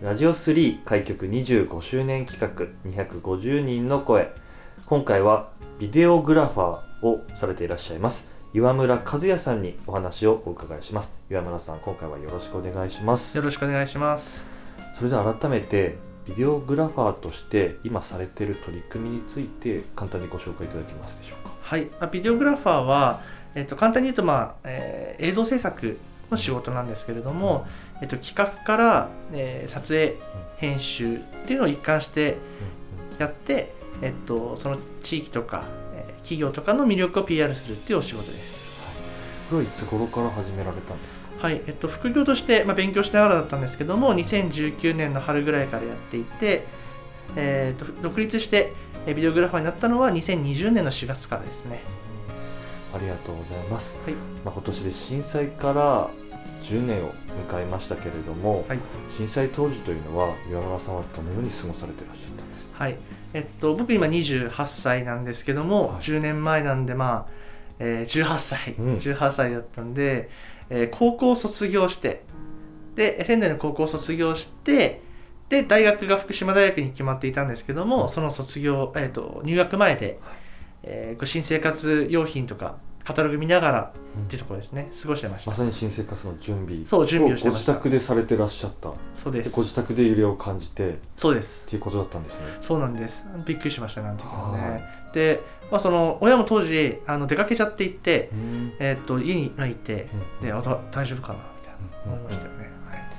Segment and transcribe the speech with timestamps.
[0.00, 4.30] ラジオ3開局25周年企画250人の声。
[4.86, 11.10] 今回はビデオグラファーをされていらっしゃいます岩村和也さんにお話をお伺いします。
[11.28, 13.36] 岩村さん今回はよろしくお願いします。
[13.36, 14.40] よろしくお願いします。
[14.96, 15.96] それでは改めて
[16.28, 21.50] ビデオグラファーとして今されている取り組みについて簡単にご紹介いただけますでしょうか？
[21.60, 21.86] はい。
[21.86, 23.24] まあビデオグラファーは、
[23.56, 25.98] えっと、簡単に言うと、まあえー映像制作
[26.30, 27.66] の仕事なんですけれども、
[28.00, 30.16] えっと、企画から、えー撮影
[30.58, 32.36] 編集っていうのを一貫して
[33.18, 38.58] やって、えっと、その地域とか、えー企業とかの魅力を PR するっていうお仕事です。
[39.50, 41.46] これはいつ頃から始められたんですか？
[41.46, 46.66] はい、えっと、副業として、まあ、勉強しながらだったんですけども2019年の春ぐらいからやっていて、
[47.36, 48.72] えー、と独立して
[49.06, 51.80] えービデオグラファーになったのは2020年の4月からですね
[52.98, 54.14] ありがとうございます、はい。
[54.44, 56.10] まあ、今年で震災から
[56.62, 57.12] 10年を
[57.50, 58.78] 迎えましたけれども、はい。
[59.08, 62.84] 震災当時というのは岩村さんはどのように過ごされていらっしゃったんですか？
[62.84, 62.96] はい。
[63.34, 66.02] えっと、僕今28歳なんですけども、はい。
[66.02, 67.32] 10年前なんでまあ、
[67.78, 68.96] えー18歳、うん。
[68.96, 70.28] 18歳だったんで、
[70.70, 72.24] えー高校を卒業して
[72.96, 75.02] で仙台の高校を卒業して
[75.48, 80.18] で大学が福島大学に決まっていたんですけども、その卒業、えー、と入学前で、
[80.82, 84.90] えー新生活用品とかカタログ見ながらっていうところですね。
[85.00, 86.84] 過ごしてました、まさに新生活の準備。
[86.84, 87.72] そう準備をしてました。
[87.72, 88.92] 宅でされてらっしゃった。
[89.24, 90.90] そうでですご自宅で揺れを感じて。
[90.90, 91.64] っそうです。
[91.66, 92.40] ていうことだったんですね。
[92.60, 93.24] そうなんです。
[93.46, 98.72] びっくりしましたねあの時ははねで、まあ、その親も当時あの出かけちゃっていて、うん。
[98.78, 100.08] えーっと家にいて
[100.42, 100.46] うん。
[100.46, 101.72] であだ大丈夫かなみたい
[102.06, 102.12] な。
[102.12, 102.58] 思いましたよね、
[102.90, 102.98] はい。
[102.98, 103.10] なる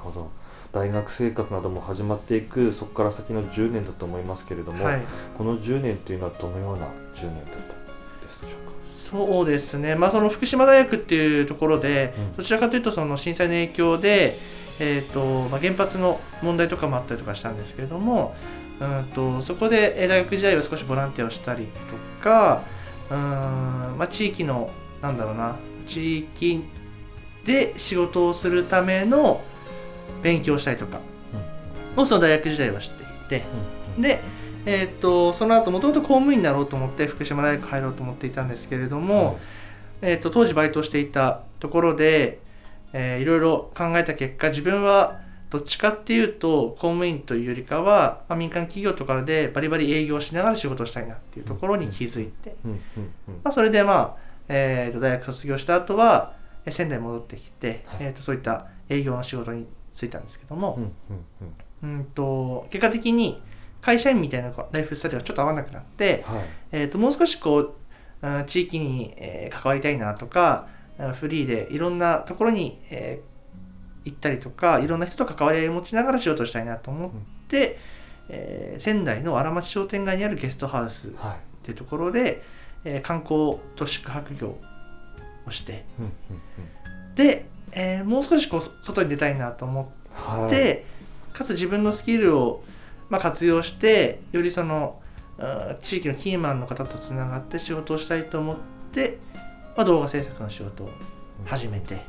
[0.00, 0.32] ほど。
[0.72, 5.02] 大学生活なども始まっていくそこから先の10年だと思いますけれども、はい、
[5.38, 7.54] この10年というのはどのような10年だった？
[7.54, 7.81] ですでしょうか
[9.12, 12.36] そうですね、まあ、その福島大学っていうところで、うん。
[12.38, 14.38] どちらかというとその震災の影響で、
[14.80, 18.34] えーとまあ、原発の問題とかもあったりとかしたんですけれども
[18.80, 22.64] うんとそこでえー大学時代は少しボランティアをしたりとか
[23.10, 24.70] うん、まあ、地域の
[25.02, 25.56] なんだろうな
[25.86, 26.64] 地域
[27.44, 29.42] で仕事をするための
[30.22, 31.00] 勉強をしたりとか
[31.96, 33.44] もその大学時代はしていて。
[33.98, 34.22] で、
[34.64, 39.38] えー、とその後もともと公務員になろうと思って福島大学入ろうと思っていたんですけれども、
[40.00, 42.40] えー、と当時バイトをしていたところで、
[42.92, 52.56] えーいろいろ考えた結果自分はどっちかっていうと公務員というよりかは、まあ、民間企業とかでバリバリ営業しながら仕事をしたいなっていうところに気づいて、
[53.44, 54.16] まあ、それでまあ、
[54.48, 56.34] えー、と大学卒業した後は
[56.64, 60.78] えー仙台に戻ってきて、はいえー、とそういった営業の仕事に就いたんですけども、
[61.82, 63.42] うんと結果的に
[63.82, 66.44] 会社員みたいなライフスタイルがちょっと合わなくなって、はい。
[66.72, 67.74] えー、ともう少しこう
[68.22, 73.32] うん地域に、えー関わりたいなとかうんフリーでいろんなところに、えー
[74.04, 77.10] 行ったりとかいろんな人と関わり合いを持ちながら仕事をしたいなと思っ
[77.48, 77.78] て、
[78.28, 81.64] えー仙台の荒町商店街にあるゲストハウスっはい。
[81.64, 82.42] ていうところで、
[82.84, 84.56] えー観光と宿泊業
[85.46, 86.12] をしてうんうん
[87.10, 87.14] うん。
[87.14, 89.92] で、えーもう少しこう外に出たいなと思って
[90.40, 90.50] はい。
[90.50, 90.84] で
[91.32, 92.62] かつ自分のスキルを、
[93.12, 95.00] まあ、活用してよりその
[95.38, 98.56] うん地域のキーマンの方とつながって仕事をしたいと思っ
[98.92, 99.18] て、
[99.76, 100.90] まあ、動画制作の仕事を
[101.44, 102.00] 始めて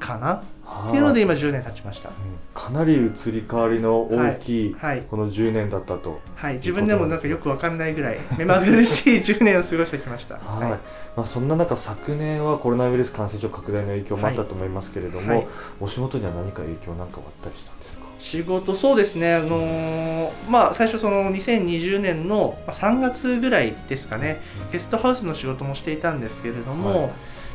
[0.00, 0.42] かな？
[0.64, 2.08] ほどっていうので今10年経ちました。
[2.08, 2.14] うん。
[2.54, 6.20] かなり移り変わりの大きいはい、この10年だったと。
[6.34, 10.36] はい、自分でもなんかよくわかんないぐらい目まぐるしい10年を過ごしてきました。
[10.36, 10.70] はい。
[10.70, 14.68] まあ、そんな中昨年はコロナウイルス感染症拡大の影響もあったと思い。
[14.70, 15.46] ますけれども、はい
[15.80, 17.72] お仕事には何か影響なんかはあったりした
[18.20, 19.34] 仕事そうですね。
[19.34, 24.40] あのーまあ最初その2020年のまあ3月ぐらいですかね。
[24.72, 27.00] ゲストハウスの仕事もしていたんですけれども、はい。
[27.02, 27.08] や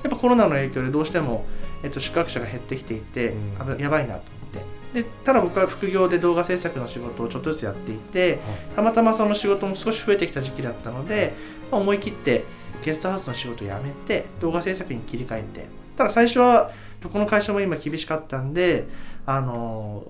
[0.08, 1.46] っぱコロナの影響でどうしても、
[1.84, 3.80] えっと、宿泊者が減ってきていて、うん。
[3.80, 5.02] やばいなと思って。
[5.02, 8.40] でただ僕は副業で動画制作の仕事をちょっとずつやっていて
[8.78, 11.34] たまたまその仕事も少し増えてきた時期だったので、
[11.70, 12.46] まあ思い切って
[12.84, 15.68] ゲストハウスの仕事を辞めて動画制作に切り替えて。
[15.98, 16.72] ただ最初は
[17.02, 18.88] どこの会社も今厳しかったんで
[19.26, 20.04] あの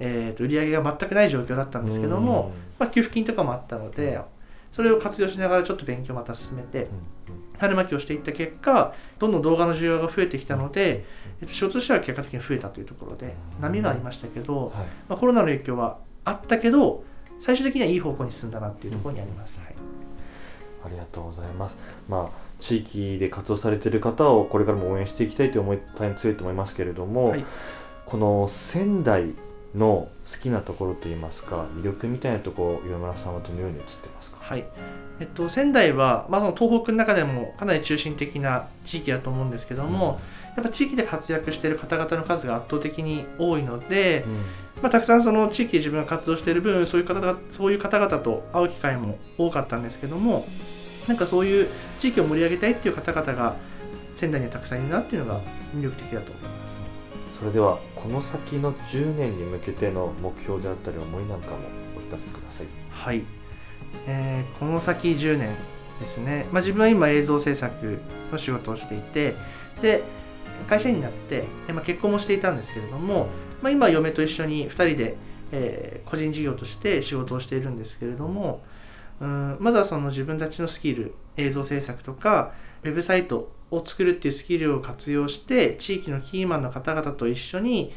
[0.00, 4.20] えー、と売り上げが全くない状況だったんですけども、まあ、給付金とかもあったので
[4.72, 6.88] それを活用しながらちょっと勉強また進めて
[7.58, 11.04] 春巻きをしていった結果どんどん動画の需要が増えてきたので、
[11.40, 14.72] えっと、仕事としては結果的に増えたというところで波がありましたけど、はい。
[15.08, 17.04] まあ、コロナの影響はあったけど
[17.40, 19.60] 最終的にはいい方向に進んだなっていうところにあります。
[19.60, 19.74] はい。
[20.86, 21.78] ありがとうございます。
[22.08, 27.44] まあ地域で活動されている方をこれからも応援していきたいという思い大変強いと思いますけれども、はい。
[28.06, 29.34] この仙台
[29.74, 34.36] の好きなところといいますか魅力みたいなところ岩村さんはどのように映ってますか？
[34.40, 34.64] はい
[35.20, 40.20] えっと、仙台は、まあ、その東北の中でもかなり中心的な地域だと思うんですけども、
[40.56, 44.24] やっぱ地域で活躍している方々の数が圧倒的に多いので、
[44.82, 50.48] まあ、たくさんその地域で自分が活動している分そういう方々そういう方々と会う機会も多かったんですけども
[51.06, 51.68] なんかそういう
[52.00, 53.56] 地域を盛り上げたいっていう方々が
[54.16, 55.40] 仙台にはたくさんいるなっていうのが
[55.74, 56.63] 魅力的だと思います。
[57.38, 61.56] それではこの先の10年に向けての目標であったり思いなんかも
[61.96, 62.66] お聞かせください。
[62.90, 63.22] はい、
[64.06, 65.56] えーこの先10年
[66.00, 67.98] ですね、まあ、自分は今映像制作
[68.32, 69.34] の仕事をしていて
[69.82, 70.02] で
[70.68, 73.28] 会社員になって、まあ、結婚もしていたんですけれども、
[73.62, 75.16] まあ、今嫁と一緒に2人で、
[75.52, 78.62] えー個人事業として仕事をしているんですけれども
[79.20, 82.52] うんまずはその自分たちのスキル映像制作とか
[82.84, 87.92] ウェブサイトを作るっていうスキルを活用して地域のキーマンの方々と一緒に、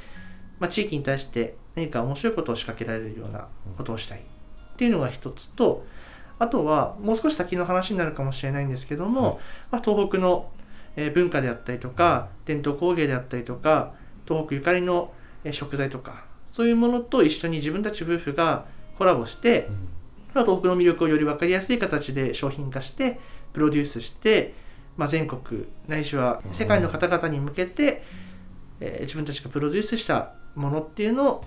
[0.60, 3.48] まあ、地域に対して何か面白いことを仕掛けられるような
[3.78, 4.19] ことをしたい。
[4.19, 5.86] っていうのが一つと
[6.39, 9.38] あとはもう少し先の話になるかもしれないんですけども、はい。
[9.72, 10.51] まあ、東北の
[10.95, 13.94] えー文化であったりとか伝統工芸であったりとか
[14.28, 15.13] 東北ゆかりの
[15.44, 18.66] えー食材とかそういうものと一緒に自分たち夫婦が
[18.98, 19.68] コラボして、
[20.33, 23.19] まあ東北の魅力をより分かりやすい形で商品化して
[23.54, 24.56] プロデュースして、
[24.97, 28.03] まあ、全国ないしは世界の方々に向けて、
[28.79, 31.45] えー自分たちがプロデュースしたものっていうのを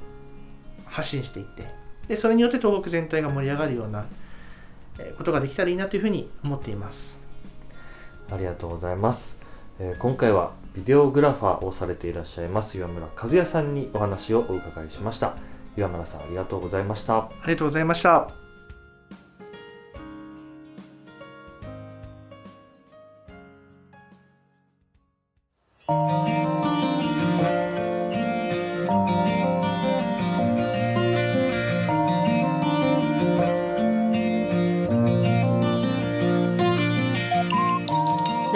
[0.86, 1.64] 発信していって
[2.08, 4.06] でそれによって東北全体が盛り上がるような
[4.98, 7.18] えーことができたらいいなというふうに思っています。
[8.32, 9.38] ありがとうございます。
[9.78, 15.34] えー今回はビデオグラファーをされていらっしゃいます岩村和也さんにお話をお伺いしました。
[15.76, 17.16] 岩村さんありがとうございました。
[17.16, 18.39] ありがとうございました。